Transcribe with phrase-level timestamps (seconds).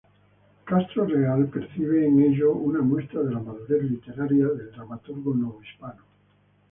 [0.65, 6.01] Castro Leal percibe en ello una muestra de la madurez literaria del dramaturgo novohispano.